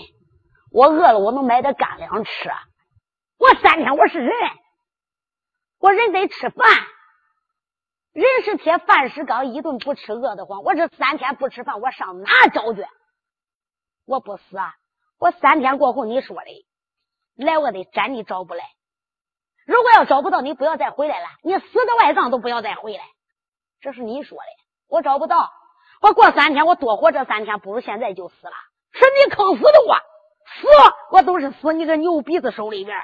[0.72, 2.30] 我饿了，我能买点干粮吃。
[3.38, 4.30] 我三天我是人，
[5.80, 6.68] 我人得吃饭。
[8.12, 10.62] 人是铁，饭是钢，一顿不吃饿得慌。
[10.62, 12.84] 我这三天不吃饭，我上哪找去？
[14.06, 14.74] 我不死啊！
[15.18, 16.66] 我三天过后，你说的
[17.36, 18.64] 来，我得斩你找不来。
[19.66, 21.26] 如果要找不到，你不要再回来了。
[21.42, 23.04] 你死的外脏都不要再回来。
[23.80, 24.44] 这是你说的，
[24.88, 25.50] 我找不到。
[26.02, 28.52] 我过三天，我多活这三天，不如现在就死了。
[28.92, 30.66] 是你坑死的我，死
[31.12, 32.98] 我都是死你这牛鼻子手里边。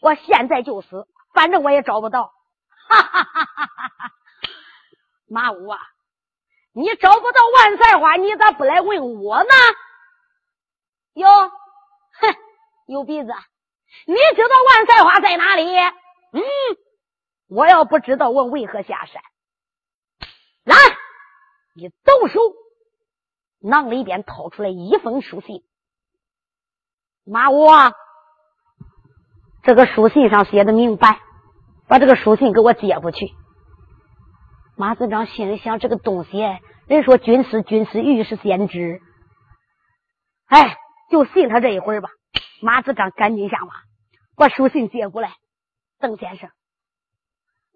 [0.00, 2.32] 我现在就死，反正我也找不到。
[2.88, 4.12] 哈哈哈哈哈哈！
[5.28, 5.78] 马武啊，
[6.72, 9.50] 你找不到万赛花，你咋不来问我呢？
[11.14, 12.36] 哟，哼，
[12.86, 13.32] 有鼻子，
[14.06, 15.74] 你知道万赛花在哪里？
[16.32, 16.42] 嗯，
[17.48, 19.22] 我要不知道，我为何下山？
[20.64, 20.76] 来，
[21.74, 22.40] 你动手，
[23.60, 25.64] 囊里边掏出来一封书信。
[27.24, 27.66] 马武，
[29.62, 31.20] 这个书信上写的明白，
[31.86, 33.30] 把这个书信给我接过去。
[34.76, 36.40] 马子章心里想：这个东西，
[36.88, 39.00] 人说军师，军师玉是先知，
[40.46, 40.76] 哎，
[41.10, 42.08] 就信他这一会儿吧。
[42.60, 43.74] 马子章赶紧下马，
[44.36, 45.30] 把书信接过来。
[46.00, 46.50] 邓先生，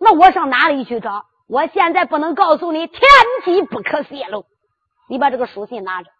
[0.00, 1.24] 那我上哪里去找？
[1.46, 3.00] 我现在不能告诉你，天
[3.44, 4.46] 机不可泄露。
[5.08, 6.10] 你把这个书信拿着，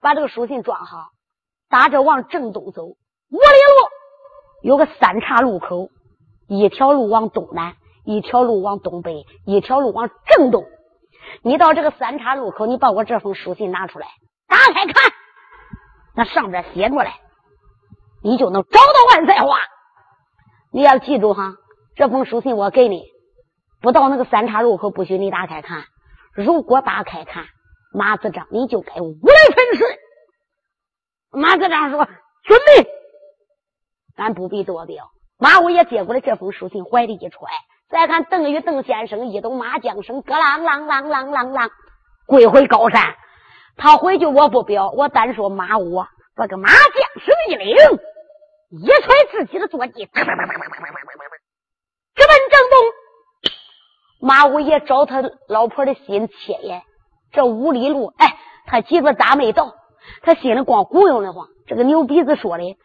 [0.00, 1.10] 把这个书信装好，
[1.68, 2.96] 打着往正东走，五
[3.30, 3.88] 里路
[4.62, 5.90] 有个三岔路口，
[6.48, 7.74] 一条路往东南。
[8.02, 10.64] 一条路往东北，一条路往正东。
[11.42, 14.08] 你到这个三岔路口，你把我这封书信拿出来，
[14.48, 15.12] 打开看，
[16.16, 17.10] 那上边写着嘞，
[18.22, 19.58] 你就能找到万岁花。
[20.72, 21.54] 你要记住哈，
[21.94, 23.04] 这封书信我给你，
[23.82, 25.84] 不到那个三岔路口不许你打开看。
[26.32, 27.44] 如果打开看，
[27.92, 29.98] 马子章你就该五雷喷水。
[31.32, 32.08] 马子章说
[32.44, 32.90] ：“准备，
[34.20, 37.48] 俺不必多表。”马五也接过来这封书信，怀里一揣。
[37.88, 41.70] 再看邓玉邓先生一抖马缰绳，咯啷啷啷啷啷啷，
[42.26, 43.14] 归回高山。
[43.76, 46.04] 他回去我不表，我单说马武
[46.36, 47.74] 把个马将声一领，
[48.70, 50.36] 一揣自己的坐骑，直奔正
[52.70, 52.78] 东。
[54.20, 56.82] 马五爷找他老婆的心切呀，
[57.32, 59.74] 这五里路，哎，他媳妇咋没到？
[60.22, 61.48] 他心里光咕悠的慌。
[61.66, 62.76] 这个牛鼻子说的，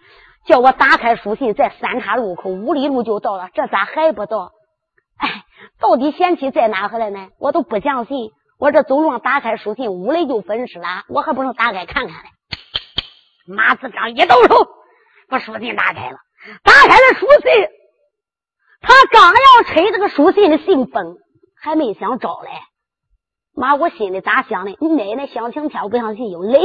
[0.46, 4.52] 叫我打开书信，在三岔路口五里路就到了，这咋还不到？
[5.18, 5.44] 哎，
[5.80, 7.30] 到底贤妻在哪回来呢？
[7.40, 8.32] 我都不相信。
[8.58, 12.30] 我这走路上打开书信，屋里就分尸了，我还不能打开看看呢？
[13.48, 14.68] 马子章一动手，
[15.30, 16.18] 把书信打开了，
[16.64, 17.68] 打开了书信，
[18.82, 21.18] 他刚要拆这个书信的信封。
[21.58, 22.50] 还没想找嘞，
[23.56, 24.78] 妈，我心里咋想的？
[24.80, 26.60] 你奶奶相亲天不相信有雷。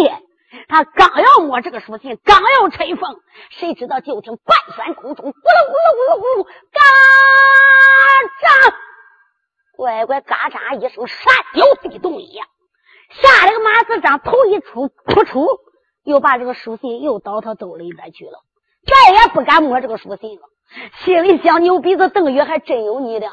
[0.68, 3.20] 他刚要摸这个书信，刚要吹风，
[3.50, 6.80] 谁知道就听半山空中咕噜咕噜咕噜咕噜，嘎
[8.42, 8.74] 喳，
[9.76, 12.46] 乖乖嘎喳一声，山摇地动一样，
[13.10, 15.46] 吓得个马子章头一出，扑出，
[16.04, 18.42] 又把这个书信又倒他兜里边去了，
[18.86, 20.42] 再也不敢摸这个书信了。
[21.04, 23.32] 心里想：牛鼻子邓宇还真有你的啊！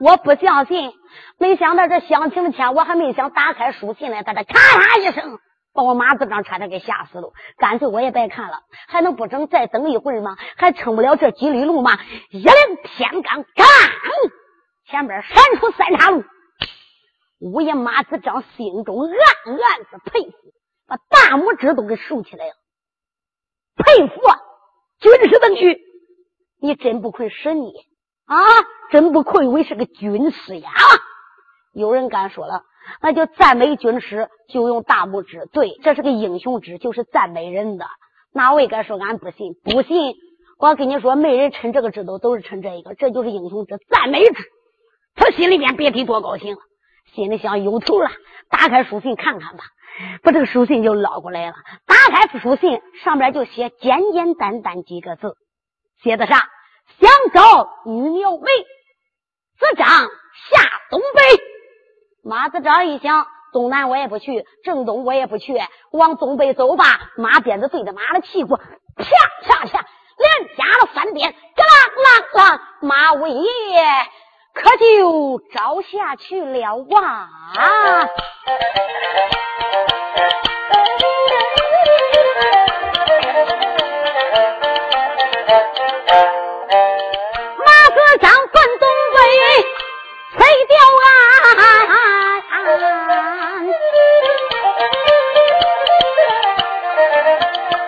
[0.00, 0.92] 我不相信，
[1.38, 5.38] 没想到这相亲的天，我还没想打开书信呢，把他咔嚓一声，
[5.74, 7.32] 把我马子章差点给吓死了。
[7.58, 10.36] 干脆我也别看了，还能不整再等一会儿吗？
[10.56, 11.98] 还撑不了这几里路吗？
[12.30, 12.52] 一领
[12.84, 13.66] 天罡，刚
[14.86, 16.24] 前边闪出三岔路。
[17.40, 19.10] 五爷马子章心中暗
[19.54, 20.36] 暗子佩服，
[20.86, 22.52] 把大拇指都给竖起来了，
[23.76, 24.38] 佩服啊！
[25.00, 25.78] 军师邓宇，
[26.60, 27.72] 你真不愧是你
[28.24, 28.36] 啊！
[28.90, 30.70] 真不愧为是个军师呀！
[31.74, 32.62] 有人敢说了，
[33.00, 35.48] 那就赞美军师就用大拇指。
[35.52, 37.86] 对，这是个英雄指，就是赞美人的。
[38.32, 39.54] 哪位敢说俺不信？
[39.64, 40.14] 不信！
[40.58, 44.44] 我跟你说，没人称这个指头，都是称这一个，这就是英雄指，赞美指。
[45.14, 46.60] 他心里边别提多高兴了，
[47.14, 48.10] 心里想有头了。
[48.50, 49.64] 打开书信看看吧，
[50.22, 51.54] 把这个书信就捞过来了。
[51.86, 55.36] 打开书信，上边就写简简单单几个字，
[56.02, 56.48] 写的啥？
[57.00, 58.46] 想找女苗妹。
[59.56, 61.42] 子张下东北，
[62.24, 65.54] 马子张一想，东南我也不去，正东我也不去，
[65.92, 66.84] 往东北走吧。
[67.16, 68.64] 马鞭子对着马的屁股，啪
[69.42, 69.84] 啪啪，
[70.16, 71.70] 连加了三鞭，嘎啦
[72.02, 73.84] 啦啦，马尾爷
[74.54, 77.28] 可就着下去了哇！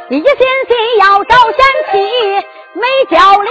[0.08, 0.24] 一心
[0.68, 1.58] 心要找贤
[1.90, 3.50] 妻没教练，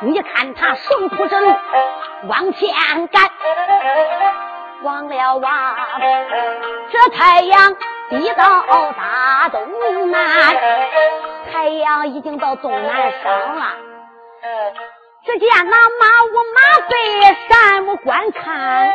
[0.00, 1.54] 你看他顺铺着路
[2.28, 3.30] 往前赶，
[4.82, 5.76] 忘了啊，
[6.90, 7.76] 这太阳
[8.10, 8.62] 已到
[8.96, 10.56] 大东南，
[11.52, 13.87] 太阳已经到东南上了。
[15.24, 16.94] 只见那马无马背
[17.48, 18.88] 山木观看，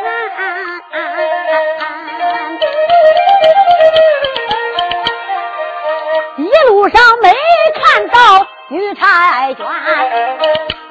[6.38, 7.30] 一路上没
[7.74, 9.66] 看到女婵娟，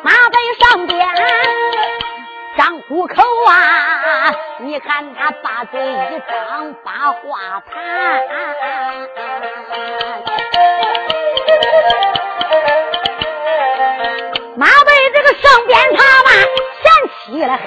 [0.04, 1.08] 马背上边
[2.56, 7.74] 张虎口啊，你看他把嘴一张把话谈。
[15.44, 16.30] 上边他吧，
[16.82, 16.86] 嫌
[17.36, 17.62] 弃了喊，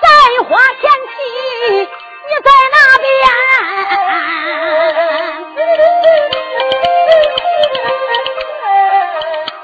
[0.00, 0.04] 赛
[0.48, 0.50] 花
[0.80, 1.14] 贤妻
[2.26, 3.08] 你在哪边？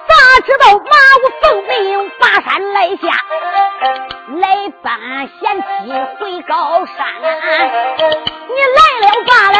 [0.07, 0.11] 咋
[0.47, 1.75] 知道马武奉命
[2.21, 3.05] 跋山来下，
[4.41, 4.45] 来
[4.83, 4.87] 搬
[5.41, 5.67] 贤妻
[6.21, 6.95] 回高山？
[8.49, 9.59] 你来了罢了。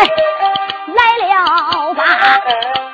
[0.87, 2.05] 来了吧，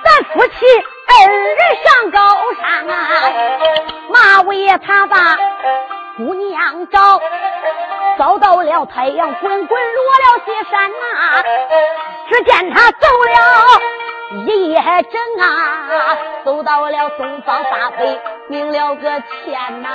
[0.02, 0.66] 咱夫妻
[1.06, 2.18] 二人上高
[2.60, 2.94] 山啊！
[4.08, 5.36] 马五爷他把
[6.16, 7.20] 姑娘找，
[8.18, 11.42] 找到了太阳滚滚落了西山呐。
[12.30, 13.34] 只见他走了
[14.46, 19.88] 一夜整啊，走到了东方大北，明了个天呐。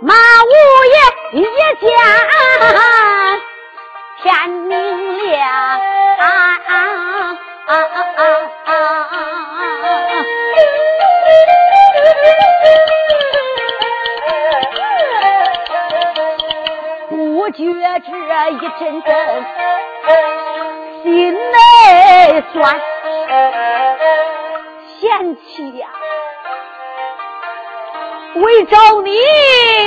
[0.00, 0.14] 马五
[0.84, 1.90] 爷一见
[4.22, 4.72] 天明
[5.24, 5.80] 亮，
[17.08, 17.58] 不觉
[18.06, 18.08] 这
[18.50, 19.10] 一阵阵
[21.02, 22.80] 心内酸，
[25.00, 25.88] 嫌弃呀！
[28.40, 29.16] 为找你，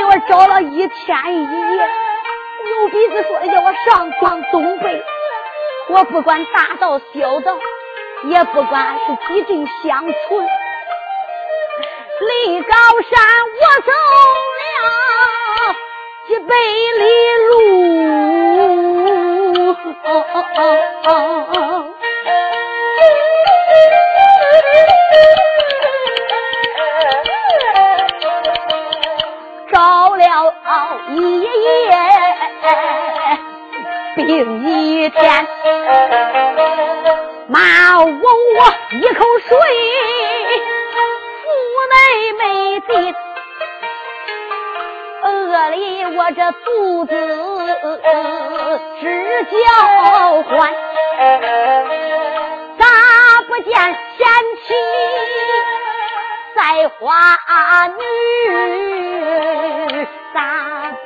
[0.04, 1.90] 我找了一天一夜。
[2.64, 5.04] 牛鼻子说的叫我上广东北，
[5.90, 7.58] 我不管大道小道，
[8.26, 10.14] 也不管是几镇乡村，
[12.20, 12.76] 离高
[13.10, 13.20] 山
[13.60, 13.92] 我走
[14.62, 14.70] 了
[16.28, 16.56] 几百
[17.00, 17.02] 里
[17.50, 17.52] 路。
[20.04, 20.66] 哦哦
[21.04, 21.91] 哦
[31.14, 31.56] 一夜
[34.16, 35.48] 病一天，
[37.48, 39.58] 妈问我一口水，
[41.42, 41.46] 腹
[41.92, 41.94] 内
[42.38, 42.44] 没
[42.80, 42.90] 地，
[45.24, 45.76] 饿里
[46.16, 47.12] 我这肚子
[49.02, 49.04] 直
[49.52, 49.54] 叫
[50.44, 50.74] 唤，
[52.78, 52.86] 咋
[53.48, 53.70] 不见
[54.18, 54.20] 贤
[54.66, 54.74] 妻
[56.56, 57.04] 在花
[57.98, 58.02] 女？
[60.34, 60.40] 咋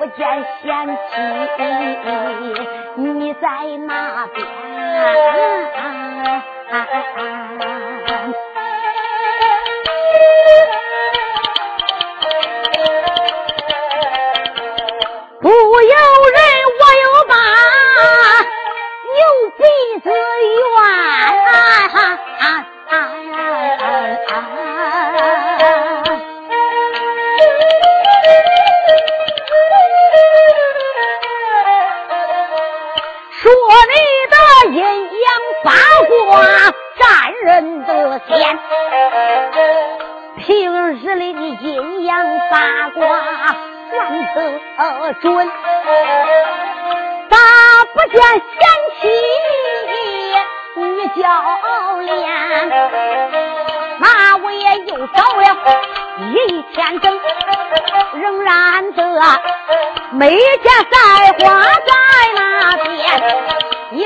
[0.10, 1.14] 见贤妻？
[2.96, 3.48] 你在
[3.88, 4.46] 那边？
[37.46, 38.58] 人的先，
[40.38, 43.08] 平日里的阴阳八卦
[43.92, 43.94] 算
[44.34, 45.48] 得准，
[47.30, 47.38] 咋
[47.94, 48.42] 不见贤
[49.00, 49.08] 妻
[50.82, 51.22] 女教
[52.00, 52.18] 练？
[54.00, 55.46] 那我也又找了
[56.34, 57.20] 一天整，
[58.16, 59.00] 仍然的
[60.14, 61.94] 没见赛花在
[62.34, 62.55] 那。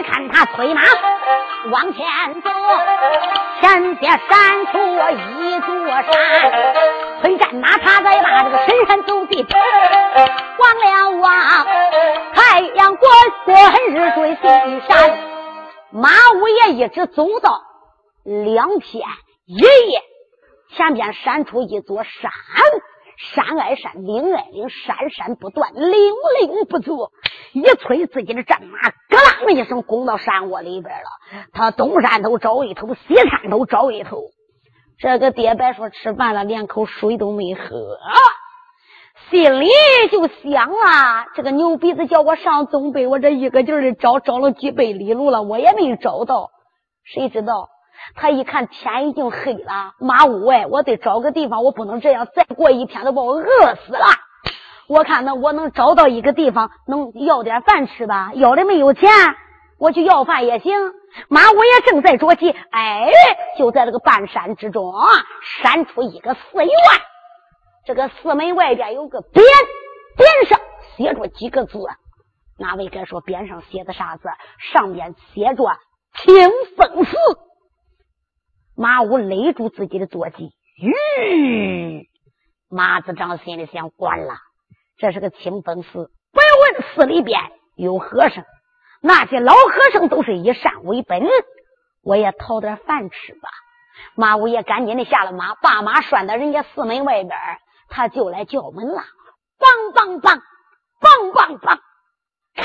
[0.04, 0.82] 看他催马
[1.72, 2.06] 往前
[2.42, 2.50] 走，
[3.60, 4.78] 前边闪出
[5.12, 9.46] 一座山，催战马他在把这个深山走进，
[10.58, 11.68] 望了望
[12.34, 13.10] 太阳滚
[13.46, 13.56] 滚
[13.90, 14.42] 日坠西
[14.88, 15.18] 山，
[15.92, 17.62] 马五爷一直走到
[18.24, 19.06] 两天
[19.46, 20.02] 一夜，
[20.76, 22.32] 前边闪出一座山。
[23.22, 26.92] 山挨山，岭挨岭，山山不断，岭岭不绝。
[27.54, 31.10] 一催自己的战马，咯啷一声攻到山窝里边了。
[31.54, 34.22] 他东山头找一头，西山头找一头。
[35.00, 37.98] 这个爹别说吃饭了，连口水都没喝，
[39.30, 39.70] 心里
[40.12, 46.50] 就想啊，这个牛鼻子叫我上东北，我这一个劲儿的找，找了几百里路了，我也没找到。
[47.06, 47.70] 谁知道？
[48.16, 54.06] 他一看天已经黑了，马屋外，我得找个地方，我不能这样，再过一天都把我饿死了。
[54.90, 58.32] 我看那我能找到一个地方，能要点饭吃吧？
[58.34, 59.08] 要的没有钱，
[59.78, 60.74] 我去要饭也行。
[61.28, 63.12] 马五也正在着急，哎，
[63.58, 65.08] 就在这个半山之中啊，
[65.62, 66.72] 闪出一个寺院。
[67.86, 69.42] 这个寺门外边有个匾，
[70.18, 70.60] 匾上
[70.98, 71.78] 写着几个字。
[72.58, 74.28] 哪位该说匾上写的啥字？
[74.74, 75.64] 上面写着
[76.18, 77.16] “清风寺”。
[78.76, 82.10] 马武勒住自己的坐骑，吁！
[82.70, 84.34] 马子长心里想：管了，
[85.00, 87.40] 这是个清风寺，不要问寺里边
[87.76, 88.44] 有和尚，
[89.02, 91.24] 那些老和尚都是以善为本，
[92.04, 93.50] 我也讨点饭吃吧。
[94.16, 97.32] 马五爷赶紧的下了马，把马拴到人家寺门外边，
[97.88, 99.02] 他就来叫门了：
[99.58, 100.42] 梆梆梆，
[101.00, 101.80] 梆梆梆，
[102.56, 102.64] 开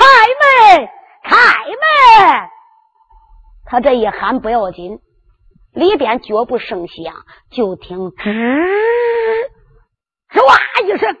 [0.79, 0.89] 门，
[1.23, 2.49] 开门！
[3.65, 4.99] 他这一喊不要紧。
[5.73, 7.13] 里边脚步声响，
[7.51, 8.31] 就听吱
[10.31, 11.17] 吱哇一声，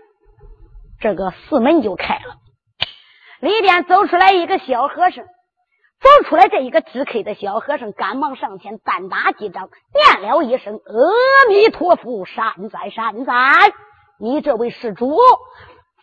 [1.05, 2.37] 这个寺门就开了。
[3.39, 13.33] 里边走出来一个小和尚，走出来这一个支开的小和尚，赶忙上前单打几掌，念了一声“阿弥陀佛，善哉善哉”。
[14.19, 15.15] 你这位施主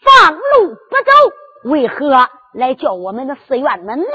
[0.03, 1.11] 放路不走，
[1.68, 4.07] 为何来叫我们的寺院门呢？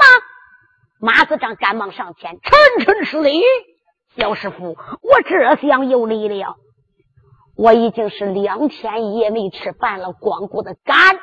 [1.02, 3.42] 马子长赶忙上前，沉沉施礼。
[4.16, 6.56] 小师傅，我这厢有礼了。
[7.58, 11.20] 我已经是两天一夜没吃饭了，光顾着赶路。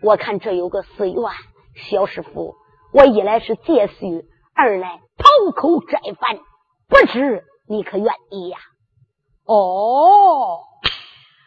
[0.00, 1.22] 我看这有个寺院，
[1.74, 2.54] 小师傅，
[2.92, 4.24] 我一来是借宿，
[4.54, 6.38] 二来讨口斋饭，
[6.88, 8.58] 不知你可愿意呀？
[9.44, 10.60] 哦，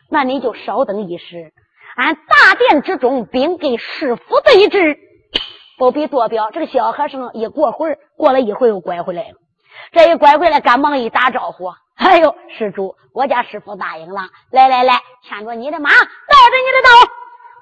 [0.09, 1.53] 那你就稍等一时，
[1.95, 4.99] 俺大殿之中禀给师傅对质。
[5.77, 9.37] 不必多表，这个小和尚一过会儿，过了一会又拐回来了。
[9.93, 11.71] 这一拐回来，赶忙一打招呼
[12.07, 14.21] ：“哎呦，施主，我家师傅答应了，
[14.51, 17.11] 来来来，牵着你的马，带着你的刀。”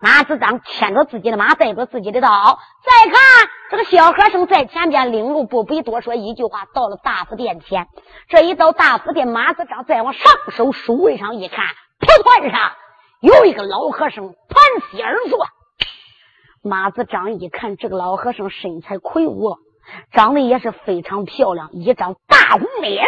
[0.01, 2.59] 马子张牵着自己的马，带着自己的刀。
[2.83, 7.87] 再看这个小和尚在前边领路，不必多说一句话，到了大佛殿前。
[8.27, 11.65] 这一到大佛殿，马子张再往上手书位上一看，
[11.99, 12.71] 蒲团上
[13.21, 15.47] 有一个老和尚盘膝而坐。
[16.61, 19.57] 马子张一看，这个老和尚身材魁梧，
[20.11, 23.05] 长得也是非常漂亮，一张大红脸。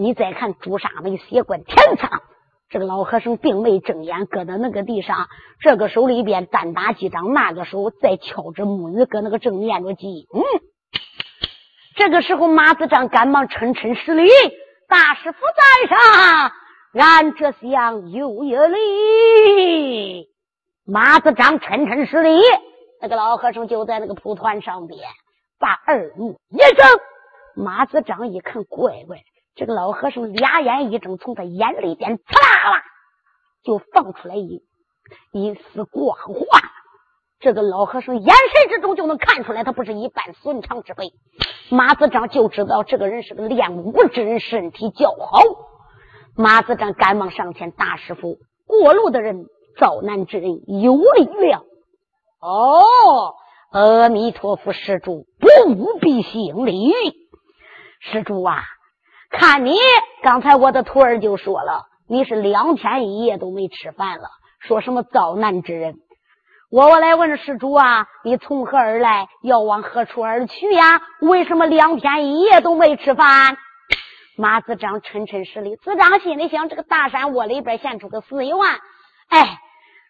[0.00, 2.22] 你再看朱砂眉、血冠天苍，
[2.70, 5.28] 这个老和尚并没睁眼，搁在那个地上，
[5.60, 10.26] 这个手里边单打几掌，那个手在敲着木鱼，搁那个正念着经。
[11.96, 14.26] 这个时候，马子张赶忙沉沉施礼
[14.88, 16.50] ：“大师傅在上，
[16.94, 20.28] 俺这厢有有礼。”
[20.88, 22.40] 马子张沉沉施礼，
[23.02, 24.98] 那个老和尚就在那个蒲团上边，
[25.58, 26.86] 把耳目一睁。
[27.54, 29.18] 马子张一看，乖乖，
[29.60, 32.82] 这个老和尚俩眼一睁，从他眼里边刺啦啦
[33.62, 34.62] 就放出来一
[35.32, 36.62] 一丝光华。
[37.40, 41.12] 这个老和尚眼神之中就能看出来，他不是一般寻常之辈。
[41.68, 45.42] 马子张就知道这个人是个练武之人，身体较好。
[46.34, 49.44] 马子张赶忙上前，大师傅，过路的人。
[49.78, 50.50] 遭难之人
[50.82, 51.64] 有礼了。
[52.40, 53.34] 哦，
[53.70, 56.92] 阿弥陀佛，施主不必行礼。
[58.00, 58.62] 施主啊，
[59.30, 59.76] 看你
[60.22, 64.28] 刚才我的徒儿就说了，你是两天一夜都没吃饭了，
[64.58, 65.94] 说什么遭难之人？
[66.68, 69.28] 我我来问施主啊，你从何而来？
[69.42, 71.00] 要往何处而去呀？
[71.20, 73.56] 为什么两天一夜都没吃饭？
[74.36, 78.80] 马子张沉沉施礼，子张心里想：这个大山窝里边现出个死一万。
[79.28, 79.58] 哎，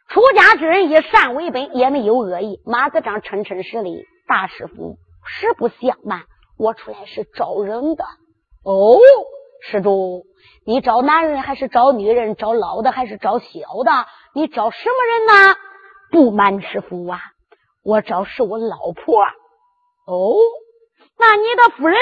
[0.08, 2.60] 出家之人以善为本，也没有恶意。
[2.64, 4.96] 马子张称称施礼，大师傅，
[5.26, 6.22] 实不相瞒，
[6.58, 8.04] 我出来是招人的。
[8.62, 8.98] 哦，
[9.62, 10.26] 施主，
[10.64, 12.36] 你找男人还是找女人？
[12.36, 14.06] 找老的还是找小的？
[14.34, 15.56] 你找什么人呢？
[16.10, 17.20] 不瞒师傅啊，
[17.82, 19.22] 我找是我老婆。
[20.06, 20.34] 哦，
[21.18, 21.98] 那你的夫人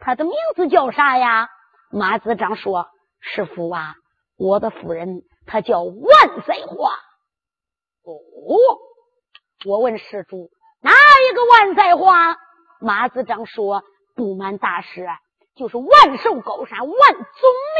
[0.00, 1.48] 她的名字叫啥呀？
[1.90, 2.88] 马子章说
[3.20, 3.94] ：“师傅啊，
[4.38, 6.90] 我的夫人。”她叫万岁花。
[8.04, 8.14] 哦，
[9.66, 10.50] 我问施主，
[10.80, 12.36] 哪一个万岁花？
[12.80, 13.82] 马子章说
[14.16, 15.06] ：“不瞒大师，
[15.54, 17.24] 就是万寿高山万宗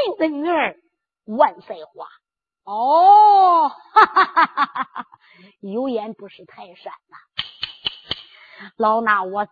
[0.06, 0.76] 明的女儿
[1.24, 2.06] 万岁花。”
[2.64, 5.06] 哦，哈哈哈哈哈哈！
[5.60, 7.16] 有眼不识泰山呐！
[8.76, 9.48] 老衲我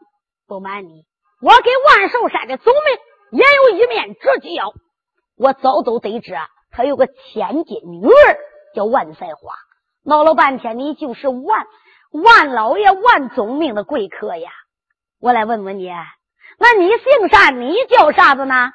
[0.47, 1.05] 不瞒你，
[1.43, 4.73] 我跟万寿山的宗明也有一面之交，
[5.37, 6.47] 我早都得知啊。
[6.71, 8.39] 他有个千金女儿
[8.77, 9.55] 叫万赛花，
[10.05, 11.67] 闹了半天，你就是万
[12.13, 14.53] 万老爷万宗明的贵客呀！
[15.19, 15.91] 我来问问你，
[16.63, 17.51] 那你姓啥？
[17.51, 18.71] 你叫啥子呢？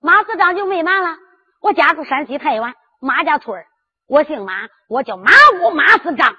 [0.00, 1.16] 马司长就没瞒了，
[1.62, 3.64] 我家住山西太原马家村
[4.08, 4.52] 我姓马，
[4.88, 5.30] 我叫马
[5.62, 6.34] 武马司长。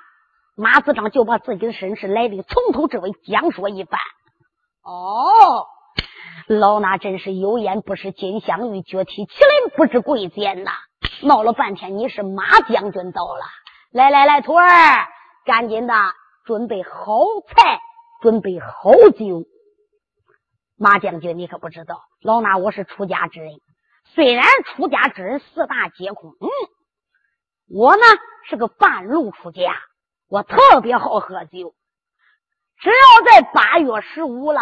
[0.55, 3.99] 马司长就把自己的身世来历从头至尾讲说一番。
[4.83, 5.67] 哦。
[6.47, 10.71] 老衲真是有眼不识金镶玉，脚踢麒麟不知贵贱呐！
[11.23, 13.41] 闹了半天，你是马将军到了，
[13.91, 14.67] 来来来，徒儿，
[15.45, 15.93] 赶紧的
[16.45, 16.91] 准备好
[17.47, 17.79] 菜，
[18.21, 19.45] 准备好酒。
[20.77, 23.53] 马将军，你可不知道，老衲我是出家之人，
[24.05, 26.47] 虽然出家之人四大皆空，嗯，
[27.69, 28.03] 我呢
[28.47, 29.73] 是个半路出家，
[30.29, 31.73] 我特别好喝酒，
[32.79, 34.61] 只要在八月十五了。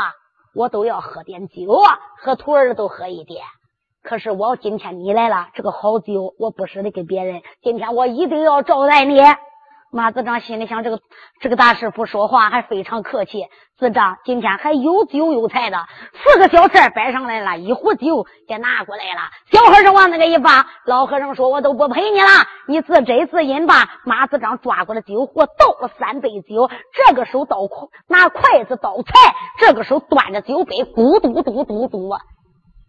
[0.53, 3.43] 我都要喝点酒啊，和徒儿都喝一点。
[4.01, 9.19] 可是我今天你来了，这个好酒我不舍得给别人，今天我一定要招待你。
[9.91, 10.99] 马子章心里想：这个
[11.39, 13.45] 这个大师傅说话还非常客气。
[13.77, 15.77] 子章今天还有酒有菜的，
[16.13, 19.21] 四个小菜摆上来了，一壶酒也拿过来了。
[19.51, 22.27] 小和尚往那个一放，老和尚说：“我都不陪你了，
[22.67, 27.57] 你自斟自饮吧。”马子章抓过了酒壶，倒了三杯酒，这个手倒
[28.07, 29.13] 拿筷子倒菜，
[29.59, 32.17] 这个手端着酒杯，咕嘟嘟嘟嘟！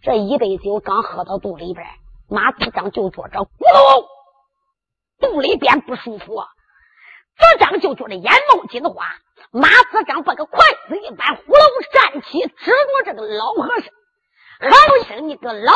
[0.03, 1.87] 这一杯酒刚喝到肚里边，
[2.29, 4.05] 马子章就觉着咕噜，
[5.21, 6.43] 肚里边不舒服。
[7.39, 9.05] 子张就觉得眼冒金花，
[9.51, 10.59] 马子张把个筷
[10.89, 13.93] 子一般，呼噜站起，指着这个老和尚，
[14.61, 14.71] 喊
[15.01, 15.73] 一声：“你个老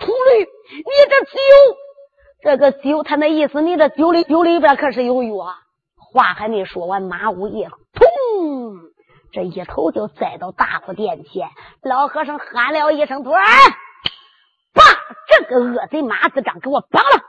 [0.00, 1.38] 秃驴，你这酒，
[2.42, 5.54] 这个酒，他那意思，你这酒里酒里边可是有药。”
[6.12, 8.78] 话还没说完，马五爷砰，
[9.32, 11.48] 这一头就栽到大佛殿前。
[11.82, 13.42] 老和尚喊了一声：“徒儿，
[14.74, 14.82] 把
[15.28, 17.20] 这个恶贼马子张给我绑了！”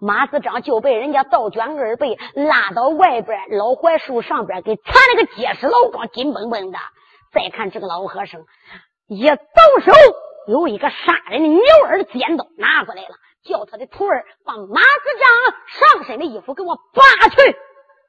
[0.00, 6.78] 马子章就被人家倒卷二背拉到外边老槐树上边，给缠了个结实牢状，紧绷绷的。
[7.32, 8.40] 再看这个老和尚，
[9.06, 9.36] 一抖
[9.84, 9.92] 手，
[10.48, 17.56] 有一个杀人的牛耳尖刀拿过来了，叫他的徒儿把马子章上身的衣服给我扒去。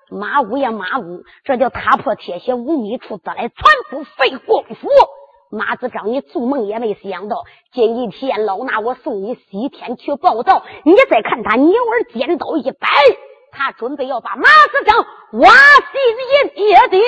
[0.10, 3.56] 马武呀马武，这叫踏破铁鞋无觅处，得来全
[3.90, 4.88] 不费功夫。
[5.52, 7.44] 马子章，你做梦也没想到，
[7.74, 12.88] 今一天老衲我送你西天去报道，你再看他牛儿尖刀一摆，
[13.52, 15.06] 他准备要把马子章
[15.42, 17.00] 挖心一丢。